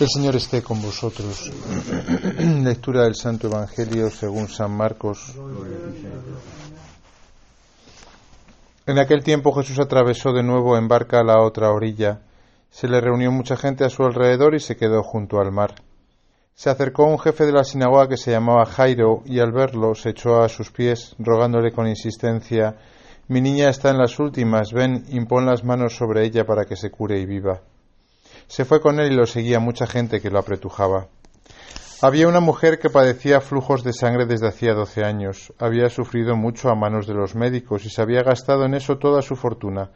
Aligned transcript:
El 0.00 0.08
Señor 0.08 0.34
esté 0.34 0.60
con 0.60 0.82
vosotros. 0.82 1.52
Lectura 2.64 3.04
del 3.04 3.14
Santo 3.14 3.46
Evangelio 3.46 4.10
según 4.10 4.48
San 4.48 4.72
Marcos. 4.72 5.36
En 8.86 8.98
aquel 8.98 9.22
tiempo 9.22 9.52
Jesús 9.52 9.78
atravesó 9.78 10.32
de 10.32 10.42
nuevo 10.42 10.76
en 10.76 10.88
barca 10.88 11.20
a 11.20 11.24
la 11.24 11.40
otra 11.40 11.70
orilla. 11.70 12.22
Se 12.70 12.88
le 12.88 13.00
reunió 13.00 13.30
mucha 13.30 13.56
gente 13.56 13.84
a 13.84 13.88
su 13.88 14.02
alrededor 14.02 14.56
y 14.56 14.60
se 14.60 14.76
quedó 14.76 15.04
junto 15.04 15.38
al 15.38 15.52
mar. 15.52 15.76
Se 16.56 16.70
acercó 16.70 17.04
un 17.04 17.20
jefe 17.20 17.46
de 17.46 17.52
la 17.52 17.62
sinagoga 17.62 18.08
que 18.08 18.16
se 18.16 18.32
llamaba 18.32 18.66
Jairo 18.66 19.22
y 19.26 19.38
al 19.38 19.52
verlo 19.52 19.94
se 19.94 20.10
echó 20.10 20.42
a 20.42 20.48
sus 20.48 20.72
pies, 20.72 21.14
rogándole 21.20 21.70
con 21.70 21.86
insistencia 21.86 22.76
Mi 23.28 23.40
niña 23.40 23.68
está 23.68 23.90
en 23.90 23.98
las 23.98 24.18
últimas, 24.18 24.72
ven, 24.72 25.04
impón 25.10 25.46
las 25.46 25.62
manos 25.62 25.94
sobre 25.94 26.24
ella 26.26 26.44
para 26.44 26.64
que 26.64 26.74
se 26.74 26.90
cure 26.90 27.20
y 27.20 27.26
viva. 27.26 27.62
Se 28.46 28.64
fue 28.64 28.80
con 28.80 29.00
él 29.00 29.12
y 29.12 29.16
lo 29.16 29.26
seguía 29.26 29.60
mucha 29.60 29.86
gente 29.86 30.20
que 30.20 30.30
lo 30.30 30.38
apretujaba. 30.38 31.08
Había 32.02 32.28
una 32.28 32.40
mujer 32.40 32.78
que 32.78 32.90
padecía 32.90 33.40
flujos 33.40 33.82
de 33.82 33.92
sangre 33.92 34.26
desde 34.26 34.48
hacía 34.48 34.74
doce 34.74 35.04
años. 35.04 35.52
Había 35.58 35.88
sufrido 35.88 36.36
mucho 36.36 36.68
a 36.68 36.74
manos 36.74 37.06
de 37.06 37.14
los 37.14 37.34
médicos 37.34 37.86
y 37.86 37.88
se 37.88 38.02
había 38.02 38.22
gastado 38.22 38.66
en 38.66 38.74
eso 38.74 38.98
toda 38.98 39.22
su 39.22 39.36
fortuna, 39.36 39.90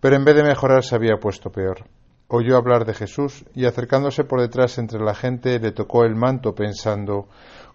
pero 0.00 0.16
en 0.16 0.24
vez 0.24 0.36
de 0.36 0.44
mejorar 0.44 0.82
se 0.82 0.94
había 0.94 1.18
puesto 1.18 1.50
peor. 1.50 1.84
Oyó 2.28 2.56
hablar 2.56 2.86
de 2.86 2.94
Jesús 2.94 3.44
y 3.54 3.66
acercándose 3.66 4.24
por 4.24 4.40
detrás 4.40 4.78
entre 4.78 5.00
la 5.00 5.14
gente 5.14 5.58
le 5.58 5.72
tocó 5.72 6.04
el 6.04 6.14
manto 6.14 6.54
pensando 6.54 7.28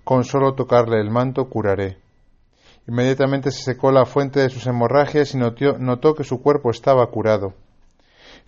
con 0.03 0.23
solo 0.23 0.55
tocarle 0.55 0.99
el 0.99 1.11
manto 1.11 1.47
curaré. 1.47 1.99
Inmediatamente 2.87 3.51
se 3.51 3.61
secó 3.61 3.91
la 3.91 4.05
fuente 4.05 4.39
de 4.39 4.49
sus 4.49 4.65
hemorragias 4.65 5.35
y 5.35 5.37
notó, 5.37 5.77
notó 5.77 6.15
que 6.15 6.23
su 6.23 6.41
cuerpo 6.41 6.71
estaba 6.71 7.05
curado. 7.11 7.53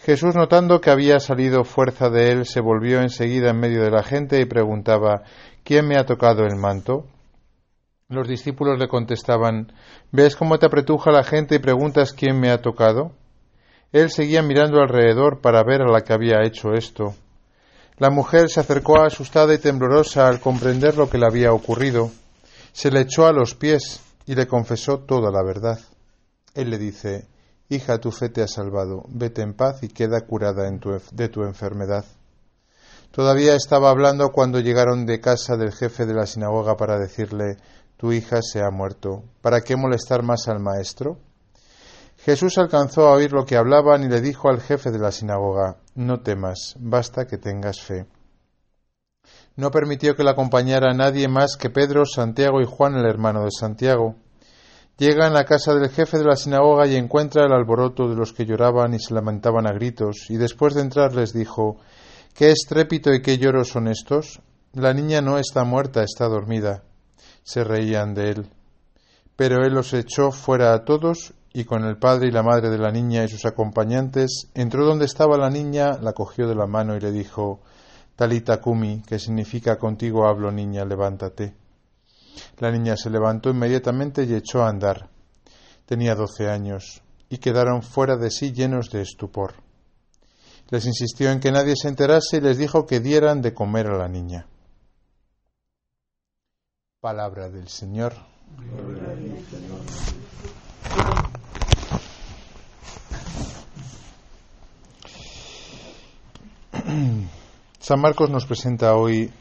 Jesús, 0.02 0.34
notando 0.34 0.80
que 0.80 0.92
había 0.92 1.20
salido 1.20 1.66
fuerza 1.66 2.10
de 2.10 2.32
él, 2.32 2.46
se 2.46 2.62
volvió 2.62 3.02
enseguida 3.02 3.50
en 3.50 3.60
medio 3.60 3.84
de 3.84 3.92
la 3.92 4.02
gente 4.02 4.40
y 4.40 4.46
preguntaba 4.46 5.24
¿Quién 5.66 5.88
me 5.88 5.98
ha 5.98 6.06
tocado 6.06 6.46
el 6.46 6.56
manto? 6.56 7.06
Los 8.08 8.28
discípulos 8.28 8.80
le 8.80 8.88
contestaban 8.88 9.74
¿Ves 10.12 10.38
cómo 10.38 10.58
te 10.58 10.68
apretuja 10.68 11.12
la 11.12 11.26
gente 11.26 11.56
y 11.56 11.60
preguntas 11.60 12.14
quién 12.14 12.40
me 12.40 12.50
ha 12.50 12.62
tocado? 12.62 13.12
Él 13.92 14.10
seguía 14.10 14.42
mirando 14.42 14.80
alrededor 14.80 15.42
para 15.42 15.64
ver 15.64 15.82
a 15.82 15.92
la 15.92 16.02
que 16.02 16.14
había 16.14 16.44
hecho 16.44 16.72
esto. 16.74 17.14
La 17.98 18.10
mujer 18.10 18.50
se 18.50 18.62
acercó 18.62 19.02
asustada 19.02 19.54
y 19.54 19.58
temblorosa 19.58 20.30
al 20.30 20.40
comprender 20.40 20.96
lo 20.96 21.10
que 21.10 21.18
le 21.18 21.26
había 21.26 21.52
ocurrido. 21.52 22.10
Se 22.72 22.90
le 22.90 23.02
echó 23.02 23.28
a 23.28 23.34
los 23.34 23.54
pies 23.54 24.02
y 24.26 24.36
le 24.36 24.48
confesó 24.48 25.00
toda 25.00 25.30
la 25.30 25.44
verdad. 25.44 25.80
Él 26.56 26.70
le 26.70 26.78
dice 26.78 27.28
Hija, 27.72 28.00
tu 28.00 28.12
fe 28.12 28.30
te 28.30 28.42
ha 28.42 28.48
salvado, 28.48 29.04
vete 29.10 29.44
en 29.44 29.54
paz 29.54 29.84
y 29.84 29.90
queda 29.90 30.22
curada 30.22 30.68
de 30.68 31.30
tu 31.30 31.44
enfermedad. 31.44 32.04
Todavía 33.12 33.54
estaba 33.56 33.92
hablando 33.92 34.32
cuando 34.32 34.60
llegaron 34.60 35.06
de 35.06 35.22
casa 35.22 35.56
del 35.56 35.72
jefe 35.72 36.08
de 36.08 36.16
la 36.16 36.26
sinagoga 36.26 36.78
para 36.78 36.98
decirle 36.98 37.58
Tu 37.96 38.12
hija 38.12 38.40
se 38.42 38.62
ha 38.62 38.72
muerto. 38.72 39.24
¿Para 39.42 39.62
qué 39.62 39.76
molestar 39.76 40.24
más 40.24 40.48
al 40.48 40.60
maestro? 40.60 41.20
Jesús 42.18 42.58
alcanzó 42.58 43.08
a 43.08 43.14
oír 43.14 43.32
lo 43.32 43.46
que 43.46 43.56
hablaban 43.56 44.04
y 44.04 44.10
le 44.10 44.20
dijo 44.20 44.50
al 44.50 44.62
jefe 44.62 44.90
de 44.90 45.00
la 45.00 45.12
sinagoga 45.12 45.78
No 45.94 46.22
temas, 46.22 46.76
basta 46.80 47.28
que 47.28 47.38
tengas 47.38 47.82
fe. 47.82 48.08
No 49.56 49.70
permitió 49.70 50.16
que 50.16 50.24
la 50.24 50.32
acompañara 50.32 50.94
nadie 50.94 51.28
más 51.28 51.56
que 51.56 51.70
Pedro, 51.70 52.06
Santiago 52.06 52.62
y 52.62 52.66
Juan, 52.66 52.96
el 52.96 53.06
hermano 53.06 53.44
de 53.44 53.52
Santiago. 53.52 54.16
Llega 55.00 55.28
en 55.28 55.34
la 55.34 55.46
casa 55.46 55.74
del 55.74 55.90
jefe 55.90 56.18
de 56.18 56.26
la 56.26 56.36
sinagoga 56.36 56.86
y 56.86 56.98
encuentra 56.98 57.46
el 57.46 57.54
alboroto 57.54 58.10
de 58.10 58.18
los 58.18 58.34
que 58.34 58.46
lloraban 58.46 58.94
y 58.94 59.00
se 59.00 59.14
lamentaban 59.14 59.66
a 59.66 59.72
gritos, 59.72 60.30
y 60.30 60.36
después 60.36 60.74
de 60.74 60.82
entrar 60.82 61.16
les 61.16 61.32
dijo 61.32 61.78
¿Qué 62.34 62.52
estrépito 62.52 63.14
y 63.14 63.22
qué 63.22 63.38
lloros 63.38 63.70
son 63.70 63.88
estos? 63.88 64.42
La 64.74 64.94
niña 64.94 65.22
no 65.22 65.38
está 65.38 65.64
muerta, 65.64 66.04
está 66.04 66.28
dormida. 66.28 66.84
Se 67.44 67.64
reían 67.64 68.14
de 68.14 68.32
él. 68.32 68.50
Pero 69.38 69.64
él 69.64 69.74
los 69.74 69.94
echó 69.94 70.34
fuera 70.34 70.74
a 70.74 70.84
todos 70.84 71.34
y 71.54 71.64
con 71.64 71.86
el 71.86 71.98
padre 71.98 72.28
y 72.28 72.32
la 72.32 72.44
madre 72.44 72.70
de 72.70 72.78
la 72.78 72.92
niña 72.92 73.24
y 73.24 73.30
sus 73.30 73.46
acompañantes 73.46 74.50
entró 74.54 74.86
donde 74.86 75.06
estaba 75.06 75.38
la 75.38 75.50
niña, 75.50 75.98
la 76.02 76.12
cogió 76.12 76.46
de 76.46 76.56
la 76.56 76.68
mano 76.68 76.98
y 76.98 77.00
le 77.00 77.14
dijo 77.14 77.62
Talita 78.18 78.60
Kumi, 78.60 79.02
que 79.08 79.18
significa 79.18 79.78
contigo 79.78 80.28
hablo 80.28 80.52
niña, 80.52 80.84
levántate. 80.84 81.59
La 82.60 82.72
niña 82.72 82.98
se 82.98 83.10
levantó 83.10 83.50
inmediatamente 83.50 84.26
y 84.26 84.36
echó 84.36 84.64
a 84.64 84.70
andar. 84.70 85.10
Tenía 85.86 86.14
doce 86.14 86.50
años, 86.50 87.02
y 87.30 87.38
quedaron 87.38 87.82
fuera 87.82 88.18
de 88.18 88.30
sí 88.30 88.52
llenos 88.52 88.90
de 88.92 89.02
estupor. 89.02 89.56
Les 90.70 90.86
insistió 90.86 91.32
en 91.32 91.40
que 91.40 91.52
nadie 91.52 91.76
se 91.76 91.88
enterase 91.88 92.38
y 92.38 92.42
les 92.42 92.58
dijo 92.58 92.86
que 92.86 93.00
dieran 93.00 93.42
de 93.42 93.54
comer 93.54 93.88
a 93.88 93.98
la 93.98 94.10
niña. 94.10 94.46
Palabra 97.00 97.50
del 97.50 97.70
Señor. 97.70 98.14
San 107.80 108.02
Marcos 108.02 108.30
nos 108.30 108.46
presenta 108.46 108.96
hoy 108.96 109.32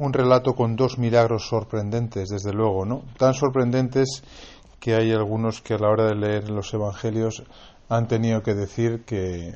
un 0.00 0.14
relato 0.14 0.54
con 0.54 0.76
dos 0.76 0.96
milagros 0.96 1.46
sorprendentes, 1.46 2.30
desde 2.30 2.54
luego, 2.54 2.86
¿no? 2.86 3.02
Tan 3.18 3.34
sorprendentes 3.34 4.22
que 4.80 4.94
hay 4.94 5.12
algunos 5.12 5.60
que 5.60 5.74
a 5.74 5.78
la 5.78 5.90
hora 5.90 6.06
de 6.06 6.14
leer 6.14 6.48
los 6.48 6.72
evangelios 6.72 7.42
han 7.90 8.08
tenido 8.08 8.42
que 8.42 8.54
decir 8.54 9.04
que, 9.04 9.54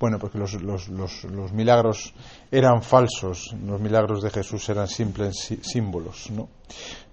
bueno, 0.00 0.18
porque 0.18 0.36
los, 0.38 0.60
los, 0.60 0.88
los, 0.88 1.52
milagros 1.52 2.12
eran 2.50 2.82
falsos, 2.82 3.54
los 3.64 3.80
milagros 3.80 4.20
de 4.20 4.30
Jesús 4.30 4.68
eran 4.68 4.88
simples 4.88 5.56
símbolos, 5.62 6.28
¿no? 6.32 6.48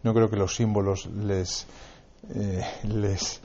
No 0.01 0.11
creo 0.15 0.27
que 0.27 0.35
los 0.35 0.55
símbolos 0.55 1.05
les, 1.05 1.67
eh, 2.33 2.61
les 2.85 3.41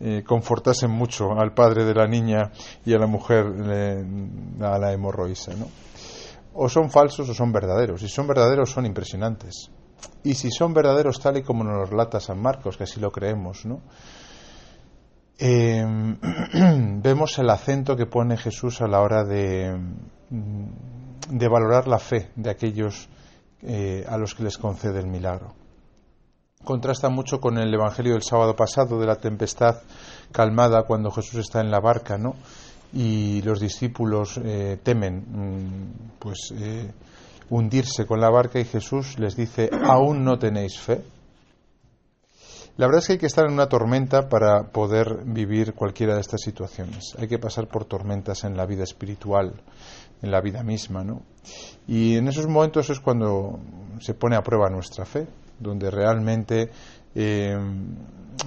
eh, 0.00 0.24
confortasen 0.26 0.90
mucho 0.90 1.30
al 1.38 1.54
padre 1.54 1.84
de 1.84 1.94
la 1.94 2.08
niña 2.08 2.50
y 2.84 2.92
a 2.92 2.98
la 2.98 3.06
mujer, 3.06 3.46
a 4.60 4.78
la 4.80 4.92
hemorroísa, 4.92 5.54
¿no? 5.54 5.68
O 6.54 6.68
son 6.68 6.90
falsos 6.90 7.28
o 7.28 7.34
son 7.34 7.52
verdaderos. 7.52 8.00
Si 8.00 8.08
son 8.08 8.26
verdaderos 8.26 8.70
son 8.70 8.86
impresionantes. 8.86 9.70
Y 10.24 10.34
si 10.34 10.50
son 10.50 10.74
verdaderos 10.74 11.20
tal 11.20 11.38
y 11.38 11.42
como 11.42 11.64
nos 11.64 11.74
lo 11.74 11.84
relata 11.86 12.20
San 12.20 12.40
Marcos, 12.40 12.76
que 12.76 12.84
así 12.84 13.00
lo 13.00 13.10
creemos, 13.10 13.64
¿no? 13.64 13.80
Em, 15.38 16.18
vemos 17.02 17.38
el 17.38 17.50
acento 17.50 17.96
que 17.96 18.06
pone 18.06 18.36
Jesús 18.36 18.80
a 18.80 18.86
la 18.86 19.00
hora 19.00 19.24
de, 19.24 19.76
de 20.30 21.48
valorar 21.48 21.88
la 21.88 21.98
fe 21.98 22.30
de 22.36 22.50
aquellos 22.50 23.08
eh, 23.62 24.04
a 24.08 24.18
los 24.18 24.34
que 24.34 24.44
les 24.44 24.58
concede 24.58 25.00
el 25.00 25.06
milagro. 25.06 25.54
Contrasta 26.64 27.08
mucho 27.08 27.40
con 27.40 27.58
el 27.58 27.74
Evangelio 27.74 28.12
del 28.12 28.22
sábado 28.22 28.54
pasado 28.54 29.00
de 29.00 29.06
la 29.06 29.16
tempestad 29.16 29.82
calmada 30.30 30.84
cuando 30.84 31.10
Jesús 31.10 31.40
está 31.40 31.60
en 31.60 31.70
la 31.70 31.80
barca, 31.80 32.18
¿no? 32.18 32.36
Y 32.92 33.40
los 33.42 33.60
discípulos 33.60 34.38
eh, 34.44 34.78
temen 34.82 35.16
mm, 35.16 36.18
pues 36.18 36.52
eh, 36.56 36.90
hundirse 37.50 38.06
con 38.06 38.20
la 38.20 38.30
barca 38.30 38.60
y 38.60 38.64
Jesús 38.64 39.18
les 39.18 39.36
dice 39.36 39.70
aún 39.84 40.24
no 40.24 40.38
tenéis 40.38 40.78
fe 40.78 41.02
la 42.76 42.86
verdad 42.86 43.00
es 43.00 43.06
que 43.06 43.12
hay 43.14 43.18
que 43.18 43.26
estar 43.26 43.46
en 43.46 43.52
una 43.52 43.68
tormenta 43.68 44.28
para 44.28 44.64
poder 44.72 45.24
vivir 45.24 45.74
cualquiera 45.74 46.14
de 46.14 46.20
estas 46.20 46.42
situaciones 46.42 47.14
hay 47.18 47.28
que 47.28 47.38
pasar 47.38 47.66
por 47.68 47.86
tormentas 47.86 48.44
en 48.44 48.56
la 48.56 48.66
vida 48.66 48.84
espiritual 48.84 49.54
en 50.20 50.30
la 50.30 50.40
vida 50.42 50.62
misma 50.62 51.02
¿no? 51.02 51.22
y 51.88 52.16
en 52.16 52.28
esos 52.28 52.46
momentos 52.46 52.90
es 52.90 53.00
cuando 53.00 53.58
se 54.00 54.14
pone 54.14 54.36
a 54.36 54.42
prueba 54.42 54.68
nuestra 54.68 55.06
fe 55.06 55.26
donde 55.58 55.90
realmente 55.90 56.70
eh, 57.14 57.56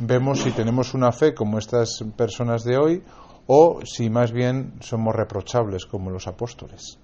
vemos 0.01 0.41
si 0.41 0.51
tenemos 0.51 0.93
una 0.93 1.11
fe 1.11 1.33
como 1.33 1.57
estas 1.57 2.03
personas 2.15 2.63
de 2.63 2.77
hoy 2.77 3.03
o 3.47 3.79
si 3.85 4.09
más 4.09 4.31
bien 4.31 4.73
somos 4.81 5.15
reprochables 5.15 5.85
como 5.85 6.09
los 6.09 6.27
apóstoles. 6.27 6.99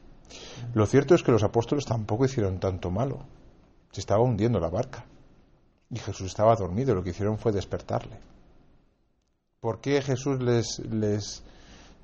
Lo 0.74 0.86
cierto 0.86 1.15
es 1.15 1.24
que 1.24 1.31
los 1.31 1.44
apóstoles 1.44 1.86
tampoco 1.86 2.25
hicieron 2.25 2.60
tanto 2.60 2.89
malo. 2.89 3.19
Se 3.92 4.00
estaba 4.00 4.24
hundiendo 4.24 4.60
la 4.60 4.69
barca 4.69 5.06
y 5.89 6.00
Jesús 6.00 6.27
estaba 6.27 6.56
dormido. 6.56 6.95
Lo 6.95 7.04
que 7.04 7.10
hicieron 7.10 7.38
fue 7.38 7.51
despertarle. 7.51 8.18
¿Por 9.60 9.80
qué 9.80 10.01
Jesús 10.01 10.42
les, 10.42 10.80
les, 10.89 11.44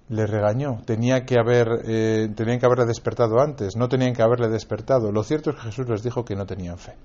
les 0.09 0.29
regañó? 0.29 0.81
Tenía 0.85 1.25
que 1.25 1.39
haber, 1.39 1.67
eh, 1.85 2.29
tenían 2.35 2.59
que 2.59 2.65
haberle 2.65 2.85
despertado 2.85 3.39
antes, 3.39 3.75
no 3.75 3.89
tenían 3.89 4.13
que 4.13 4.21
haberle 4.21 4.49
despertado. 4.49 5.11
Lo 5.11 5.23
cierto 5.23 5.49
es 5.49 5.55
que 5.55 5.63
Jesús 5.63 5.89
les 5.89 6.03
dijo 6.03 6.23
que 6.23 6.35
no 6.35 6.45
tenían 6.45 6.77
fe. 6.77 6.95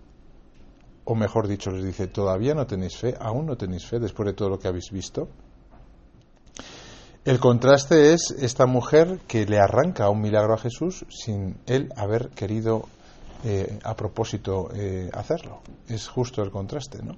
O 1.05 1.15
mejor 1.15 1.49
dicho, 1.49 1.71
les 1.71 1.85
dice, 1.85 2.07
todavía 2.07 2.55
no 2.55 2.67
tenéis 2.67 2.99
fe, 2.99 3.15
aún 3.19 3.47
no 3.47 3.57
tenéis 3.57 3.87
fe 3.87 3.99
después 3.99 4.27
de 4.27 4.35
todo 4.35 4.51
lo 4.51 4.59
que 4.59 4.69
habéis 4.69 4.91
visto. 4.91 5.29
El 7.25 7.39
contraste 7.39 8.15
es 8.15 8.35
esta 8.37 8.67
mujer 8.67 9.21
que 9.29 9.47
le 9.47 9.61
arranca 9.61 10.11
un 10.11 10.21
milagro 10.21 10.55
a 10.55 10.59
Jesús 10.59 11.07
sin 11.09 11.57
él 11.67 11.89
haber 11.97 12.31
querido 12.31 12.89
eh, 13.45 13.79
a 13.85 13.95
propósito 13.95 14.71
eh, 14.75 15.09
hacerlo. 15.13 15.61
Es 15.89 16.09
justo 16.09 16.43
el 16.43 16.51
contraste, 16.51 17.01
¿no? 17.01 17.17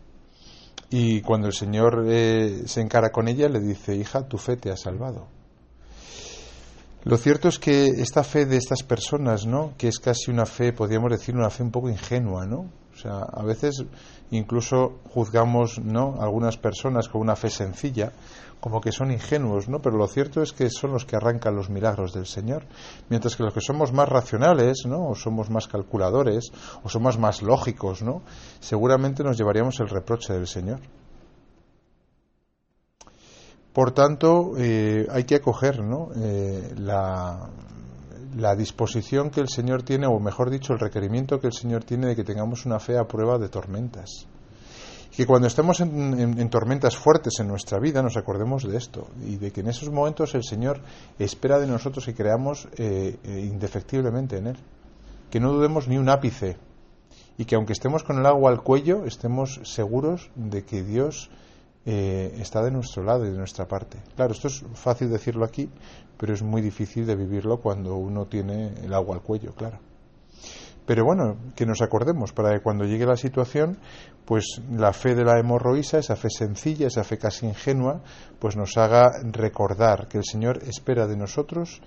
Y 0.91 1.23
cuando 1.23 1.47
el 1.47 1.55
Señor 1.55 2.05
eh, 2.07 2.65
se 2.67 2.83
encara 2.83 3.11
con 3.11 3.29
ella, 3.29 3.49
le 3.49 3.61
dice, 3.61 3.97
hija, 3.97 4.29
tu 4.29 4.37
fe 4.37 4.59
te 4.59 4.71
ha 4.71 4.77
salvado. 4.77 5.27
Lo 7.05 7.17
cierto 7.17 7.49
es 7.49 7.59
que 7.59 7.87
esta 7.87 8.25
fe 8.25 8.45
de 8.45 8.59
estas 8.59 8.83
personas, 8.83 9.47
¿no? 9.47 9.73
Que 9.79 9.89
es 9.89 9.99
casi 9.99 10.31
una 10.31 10.45
fe, 10.45 10.75
podríamos 10.75 11.11
decir, 11.11 11.35
una 11.35 11.49
fe 11.49 11.63
un 11.63 11.71
poco 11.71 11.89
ingenua, 11.89 12.45
¿no? 12.45 12.69
O 12.95 12.97
sea, 12.97 13.19
a 13.21 13.43
veces 13.43 13.85
incluso 14.31 15.01
juzgamos, 15.11 15.79
¿no? 15.79 16.17
Algunas 16.21 16.57
personas 16.57 17.09
con 17.09 17.21
una 17.21 17.37
fe 17.37 17.51
sencilla, 17.51 18.13
como 18.61 18.81
que 18.81 18.93
son 18.93 19.11
ingenuos, 19.11 19.69
¿no? 19.69 19.81
Pero 19.83 19.97
lo 19.97 20.07
cierto 20.07 20.43
es 20.43 20.53
que 20.53 20.71
son 20.71 20.93
los 20.93 21.05
que 21.05 21.17
arrancan 21.17 21.57
los 21.57 21.71
milagros 21.71 22.13
del 22.13 22.27
Señor, 22.27 22.65
mientras 23.11 23.37
que 23.37 23.43
los 23.43 23.53
que 23.53 23.61
somos 23.61 23.93
más 23.93 24.09
racionales, 24.09 24.87
¿no? 24.87 25.09
O 25.09 25.15
somos 25.15 25.51
más 25.51 25.67
calculadores, 25.67 26.53
o 26.83 26.89
somos 26.89 27.19
más 27.19 27.43
lógicos, 27.43 28.03
¿no? 28.03 28.23
Seguramente 28.61 29.25
nos 29.25 29.37
llevaríamos 29.37 29.81
el 29.81 29.89
reproche 29.89 30.33
del 30.33 30.47
Señor. 30.47 30.81
Por 33.75 33.91
tanto, 33.91 34.53
eh, 34.57 35.05
hay 35.11 35.25
que 35.25 35.35
acoger 35.35 35.83
¿no? 35.83 36.11
Eh, 36.17 36.75
la, 36.79 37.51
la, 38.37 38.55
disposición 38.55 39.31
que 39.31 39.41
el 39.41 39.49
Señor 39.49 39.83
tiene, 39.83 40.07
o 40.07 40.19
mejor 40.19 40.51
dicho, 40.51 40.73
el 40.73 40.79
requerimiento 40.79 41.41
que 41.41 41.49
el 41.49 41.53
Señor 41.53 41.85
tiene 41.85 42.09
de 42.09 42.17
que 42.17 42.25
tengamos 42.25 42.67
una 42.67 42.79
fe 42.79 42.99
a 42.99 43.07
prueba 43.07 43.39
de 43.39 43.49
tormentas. 43.49 44.27
Que 45.17 45.27
cuando 45.27 45.47
estemos 45.47 45.81
en, 45.81 46.51
tormentas 46.51 46.97
fuertes 46.97 47.39
en 47.39 47.47
nuestra 47.47 47.79
vida 47.79 48.03
nos 48.03 48.17
acordemos 48.17 48.65
de 48.69 48.77
esto 48.77 49.07
y 49.25 49.37
de 49.37 49.53
que 49.53 49.61
en 49.61 49.69
esos 49.69 49.91
momentos 49.91 50.35
el 50.35 50.43
Señor 50.43 50.81
espera 51.21 51.61
de 51.61 51.69
nosotros 51.69 52.05
que 52.05 52.15
creamos 52.15 52.67
eh, 52.77 53.17
indefectiblemente 53.25 54.39
en 54.39 54.49
Él. 54.49 54.57
Que 55.31 55.39
no 55.39 55.53
dudemos 55.53 55.87
ni 55.87 55.99
un 55.99 56.09
ápice 56.09 56.57
y 57.39 57.45
que 57.45 57.55
aunque 57.55 57.73
estemos 57.73 58.03
con 58.03 58.19
el 58.19 58.27
agua 58.27 58.51
al 58.51 58.63
cuello, 58.63 59.05
estemos 59.05 59.61
seguros 59.65 60.31
de 60.35 60.65
que 60.65 60.83
Dios 60.83 61.31
eh, 61.87 62.35
está 62.39 62.63
de 62.63 62.71
nuestro 62.71 63.03
lado 63.03 63.27
y 63.27 63.31
de 63.31 63.37
nuestra 63.37 63.67
parte. 63.67 63.99
Claro, 64.17 64.33
esto 64.33 64.49
es 64.49 64.65
fácil 64.75 65.11
decirlo 65.11 65.45
aquí, 65.45 65.71
pero 66.17 66.33
es 66.33 66.43
muy 66.43 66.63
difícil 66.63 67.07
de 67.07 67.17
vivirlo 67.17 67.61
cuando 67.61 67.97
uno 67.97 68.27
tiene 68.27 68.75
el 68.83 68.95
agua 68.95 69.17
al 69.17 69.23
cuello, 69.23 69.55
claro. 69.55 69.79
Pero 70.87 71.05
bueno, 71.05 71.37
que 71.57 71.65
nos 71.65 71.81
acordemos 71.81 72.33
para 72.33 72.53
que 72.53 72.63
cuando 72.63 72.85
llegue 72.85 73.07
la 73.07 73.17
situación, 73.17 73.79
pues 74.27 74.61
la 74.71 74.93
fe 74.93 75.15
de 75.15 75.25
la 75.25 75.39
hemorroísa, 75.39 75.99
esa 75.99 76.17
fe 76.17 76.29
sencilla, 76.31 76.89
esa 76.89 77.05
fe 77.05 77.17
casi 77.17 77.47
ingenua, 77.47 78.03
pues 78.39 78.57
nos 78.57 78.77
haga 78.77 79.11
recordar 79.33 80.09
que 80.09 80.19
el 80.19 80.25
Señor 80.25 80.59
espera 80.65 81.07
de 81.07 81.17
nosotros 81.17 81.81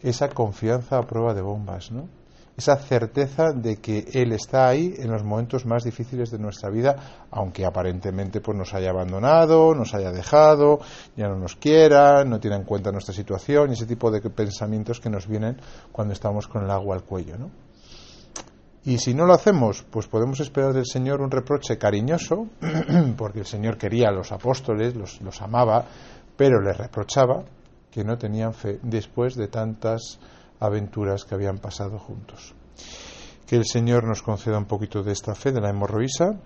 esa 0.00 0.28
confianza 0.28 0.98
a 0.98 1.06
prueba 1.06 1.34
de 1.34 1.42
bombas, 1.42 1.90
¿no? 1.90 2.08
Esa 2.56 2.76
certeza 2.76 3.52
de 3.54 3.76
que 3.76 4.06
Él 4.14 4.32
está 4.32 4.68
ahí 4.68 4.94
en 4.96 5.10
los 5.10 5.22
momentos 5.22 5.66
más 5.66 5.84
difíciles 5.84 6.30
de 6.30 6.38
nuestra 6.38 6.70
vida, 6.70 6.96
aunque 7.30 7.66
aparentemente 7.66 8.40
pues 8.40 8.56
nos 8.56 8.72
haya 8.72 8.90
abandonado, 8.90 9.74
nos 9.74 9.94
haya 9.94 10.10
dejado, 10.10 10.80
ya 11.16 11.28
no 11.28 11.36
nos 11.36 11.56
quiera, 11.56 12.24
no 12.24 12.40
tiene 12.40 12.56
en 12.56 12.64
cuenta 12.64 12.90
nuestra 12.90 13.14
situación 13.14 13.70
y 13.70 13.74
ese 13.74 13.86
tipo 13.86 14.10
de 14.10 14.22
pensamientos 14.30 15.00
que 15.00 15.10
nos 15.10 15.26
vienen 15.26 15.60
cuando 15.92 16.14
estamos 16.14 16.48
con 16.48 16.64
el 16.64 16.70
agua 16.70 16.96
al 16.96 17.04
cuello, 17.04 17.36
¿no? 17.36 17.50
Y 18.84 18.98
si 18.98 19.14
no 19.14 19.26
lo 19.26 19.34
hacemos, 19.34 19.84
pues 19.90 20.06
podemos 20.06 20.38
esperar 20.38 20.72
del 20.72 20.86
Señor 20.86 21.20
un 21.20 21.30
reproche 21.30 21.76
cariñoso, 21.76 22.46
porque 23.18 23.40
el 23.40 23.46
Señor 23.46 23.76
quería 23.76 24.10
a 24.10 24.12
los 24.12 24.30
apóstoles, 24.30 24.94
los, 24.94 25.20
los 25.22 25.42
amaba, 25.42 25.84
pero 26.36 26.60
les 26.60 26.76
reprochaba 26.78 27.42
que 27.90 28.04
no 28.04 28.16
tenían 28.16 28.54
fe 28.54 28.78
después 28.82 29.34
de 29.34 29.48
tantas 29.48 30.20
aventuras 30.60 31.24
que 31.24 31.34
habían 31.34 31.58
pasado 31.58 31.98
juntos. 31.98 32.54
Que 33.46 33.56
el 33.56 33.64
Señor 33.64 34.04
nos 34.04 34.22
conceda 34.22 34.58
un 34.58 34.64
poquito 34.66 35.02
de 35.02 35.12
esta 35.12 35.34
fe 35.34 35.52
de 35.52 35.60
la 35.60 35.70
hemorroísa, 35.70 36.38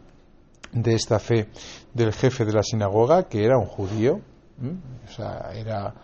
de 0.73 0.95
esta 0.95 1.19
fe 1.19 1.49
del 1.95 2.13
jefe 2.13 2.45
de 2.45 2.53
la 2.53 2.63
sinagoga, 2.63 3.25
que 3.25 3.45
era 3.45 3.59
un 3.59 3.67
judío, 3.67 4.21
o 4.61 5.11
sea, 5.11 5.51
era 5.55 5.95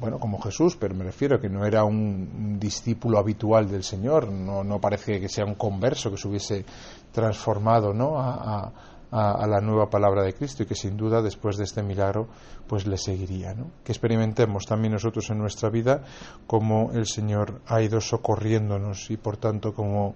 bueno, 0.00 0.18
como 0.18 0.40
Jesús, 0.40 0.76
pero 0.76 0.94
me 0.94 1.04
refiero 1.04 1.36
a 1.36 1.40
que 1.40 1.48
no 1.48 1.64
era 1.64 1.84
un 1.84 2.58
discípulo 2.58 3.18
habitual 3.18 3.68
del 3.68 3.84
Señor, 3.84 4.30
no, 4.30 4.64
no 4.64 4.80
parece 4.80 5.20
que 5.20 5.28
sea 5.28 5.44
un 5.44 5.54
converso 5.54 6.10
que 6.10 6.16
se 6.16 6.28
hubiese 6.28 6.64
transformado 7.12 7.92
¿no? 7.92 8.18
a, 8.18 8.72
la 9.10 9.60
nueva 9.60 9.88
palabra 9.88 10.22
de 10.22 10.34
Cristo 10.34 10.62
y 10.62 10.66
que 10.66 10.74
sin 10.74 10.96
duda 10.96 11.22
después 11.22 11.56
de 11.56 11.64
este 11.64 11.82
milagro 11.82 12.28
pues 12.66 12.86
le 12.86 12.98
seguiría. 12.98 13.54
¿no? 13.54 13.70
Que 13.84 13.92
experimentemos 13.92 14.66
también 14.66 14.92
nosotros 14.92 15.30
en 15.30 15.38
nuestra 15.38 15.70
vida 15.70 16.02
cómo 16.46 16.90
el 16.92 17.06
Señor 17.06 17.60
ha 17.66 17.80
ido 17.82 18.00
socorriéndonos 18.00 19.10
y 19.10 19.16
por 19.16 19.36
tanto 19.36 19.72
cómo 19.72 20.14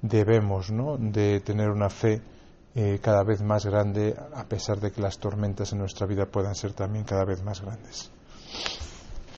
debemos 0.00 0.70
¿no? 0.70 0.96
de 0.98 1.40
tener 1.40 1.70
una 1.70 1.88
fe 1.88 2.20
eh, 2.74 2.98
cada 3.02 3.22
vez 3.22 3.42
más 3.42 3.66
grande 3.66 4.16
a 4.34 4.44
pesar 4.44 4.80
de 4.80 4.90
que 4.90 5.00
las 5.00 5.18
tormentas 5.18 5.72
en 5.72 5.78
nuestra 5.78 6.06
vida 6.06 6.26
puedan 6.26 6.54
ser 6.54 6.72
también 6.72 7.04
cada 7.04 7.24
vez 7.24 7.42
más 7.42 7.60
grandes. 7.60 8.10